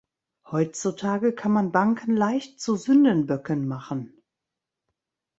Heutzutage 0.49 1.31
kann 1.31 1.51
man 1.51 1.71
Banken 1.71 2.17
leicht 2.17 2.59
zu 2.59 2.75
Sündenböcken 2.75 3.67
machen. 3.67 4.19